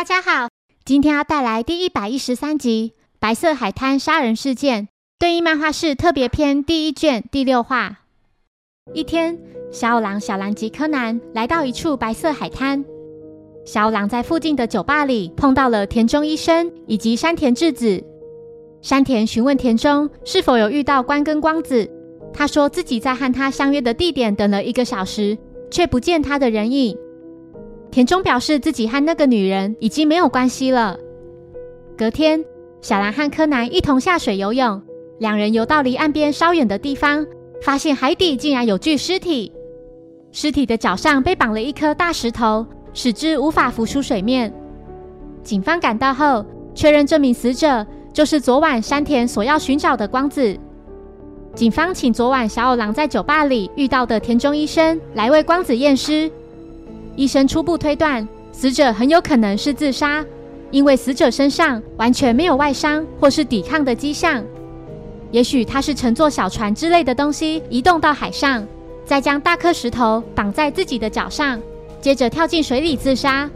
[0.00, 0.48] 大家好，
[0.82, 4.84] 今天要带来第一百一十三集《白色海滩杀人事件》
[5.18, 7.98] 对应漫画室特别篇第一卷第六话。
[8.94, 9.38] 一天，
[9.70, 12.82] 小五郎、小兰及柯南来到一处白色海滩。
[13.66, 18.02] 小五郎在附近的酒吧里碰到了田中医生以及山田智子。
[18.80, 21.86] 山田询问田中是否有遇到关根光子，
[22.32, 25.36] 他说自己在和他相约的地点等了一个小时，
[25.70, 26.96] 却不见他的人影。
[27.90, 30.96] 田中表示自己和那个女人已经没有关系了。
[31.98, 32.44] 隔天，
[32.80, 34.80] 小兰和柯南一同下水游泳，
[35.18, 37.26] 两人游到离岸边稍远的地方，
[37.62, 39.52] 发现海底竟然有具尸体，
[40.30, 44.52] 尸体的脚上被绑了一颗大石头，使之无法浮出水面。
[45.42, 50.56] 警方赶到后，确认这名死者就是昨晚山田所要寻找的光子。
[51.56, 56.30] 警方请昨晚小五郎在酒吧里遇到的田中医生来为光子验尸。
[57.20, 60.24] 医生初步推断，死者很有可能是自杀，
[60.70, 64.42] 因为死者身上完全没有外伤或是抵抗的迹象。
[65.30, 68.66] 也许他是乘坐小船之类的东西移动到海上，
[69.04, 71.60] 再将大颗石头绑在自己的脚上，
[72.00, 73.50] 接着跳进水里自杀。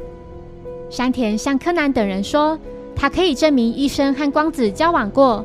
[0.90, 2.58] 山田向柯南等人说，
[2.94, 5.42] 他可以证明医生和光子交往过，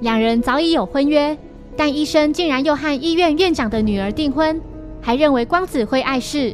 [0.00, 1.38] 两人早已有婚约，
[1.76, 4.60] 但医生竟然又和医院院长的女儿订婚，
[5.00, 6.52] 还认为光子会碍事。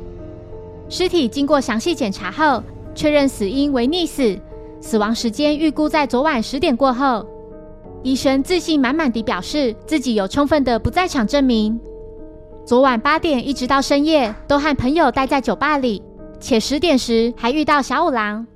[0.89, 2.63] 尸体经过详细检查后，
[2.95, 4.39] 确认死因为溺死，
[4.81, 7.27] 死亡时间预估在昨晚十点过后。
[8.03, 11.81] 医生自信满满地表示自己有充分的不在场证明。
[12.67, 16.03] 昨晚八点一直到深夜都和朋友待在酒吧里，
[16.39, 18.47] 且十点时还遇到小五郎。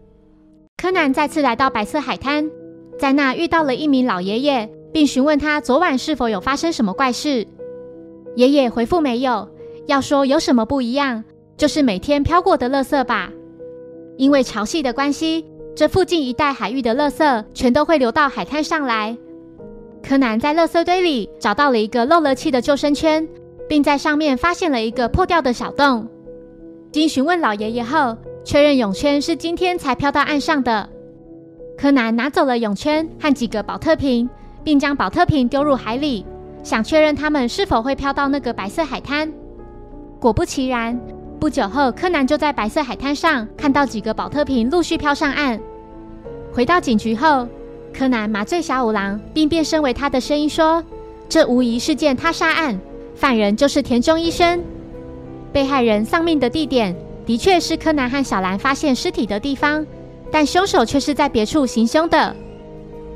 [0.76, 2.48] 柯南再次来到白色海滩，
[2.98, 7.46] 在那遇到了一名老爷爷，并询问他昨晚是否有发生什么怪事。
[8.36, 9.48] 爷爷回复没有，
[9.86, 11.24] 要说有什么不一样。
[11.58, 13.30] 就是每天飘过的垃圾吧，
[14.16, 19.18] 因为潮汐的关系，这附近一带海域的垃圾全都会流到海滩上来。
[20.00, 23.26] 柯南在垃圾堆里找到了一个漏了气的救生圈，
[23.68, 26.08] 并在上面发现了一个破掉的小洞。
[26.92, 30.88] 经询问老爷爷后，确认泳圈是今天才飘到岸上的。
[31.76, 34.30] 柯南拿走了泳圈和几个保特瓶，
[34.62, 36.24] 并将保特瓶丢入海里，
[36.62, 39.32] 想确认它们是否会飘到那个白色海滩。
[40.20, 40.96] 果不其然。
[41.38, 45.58] 不久后，柯南就在白色海滩上看到几个保特瓶陆续飘上岸。
[46.52, 47.46] 回到警局后，
[47.94, 50.82] 柯南麻醉小五郎，并变身为他的声音说
[51.28, 52.76] ：“这无疑是件他杀案，
[53.14, 54.60] 犯人就是田中医生。
[55.52, 56.94] 被害人丧命的地点
[57.24, 59.86] 的确是柯南和小兰发现尸体的地方，
[60.32, 62.34] 但凶手却是在别处行凶的。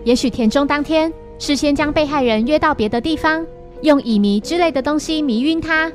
[0.05, 3.45] 也许田中当天事先将被害人约到别的地方，
[3.81, 5.91] 用乙醚之类的东西迷晕他。”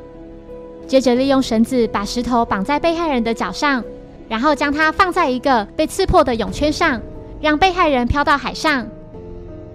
[0.88, 3.84] 接着利用绳子把石头绑在被害人的脚上，
[4.30, 7.02] 然后将它放在一个被刺破的泳圈上，
[7.42, 8.88] 让被害人飘到海上。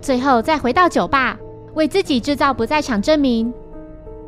[0.01, 1.39] 最后再回到酒吧，
[1.75, 3.53] 为自己制造不在场证明。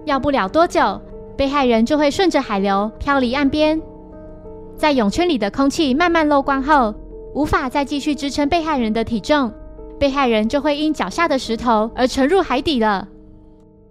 [0.04, 1.00] 要不了多久，
[1.36, 3.80] 被害人就会顺着海流漂离岸边。
[4.76, 6.94] 在泳圈里的空气慢慢漏光后，
[7.34, 9.50] 无法再继续支撑被害人的体重，
[9.98, 13.08] 被害人就会因脚下的石头而沉入海底了。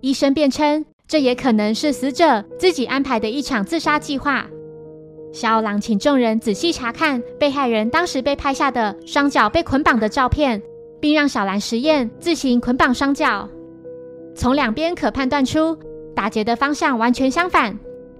[0.01, 0.85] 医生辩称。
[1.07, 4.47] 这也可能是死者自己安排的一场自杀计划。
[5.31, 10.61] 小狼请众人仔细查看被害人当时被拍下的双脚被捆绑的照片，
[10.99, 13.47] 并让小兰实验自行捆绑双脚。
[14.35, 15.77] 从两边可判断出
[16.15, 17.77] 打结的方向完全相反。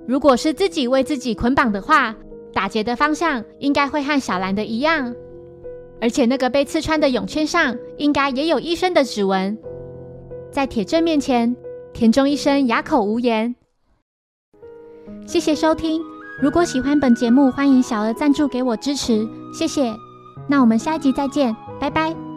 [0.08, 2.16] 如果是自己为自己捆绑的话，
[2.52, 5.16] 打结的方向应该会和小兰的一样。
[6.02, 9.58] 而且那个被刺穿的泳圈上应该也有医生的指纹。
[10.52, 11.56] 在铁证面前。
[11.94, 13.56] 田中医生哑口无言。
[15.26, 16.02] 谢谢收听，
[16.42, 19.94] 如果喜欢本节目，欢迎小额赞助给我支持，谢谢。
[20.50, 22.33] 那我们下一集再见，拜拜。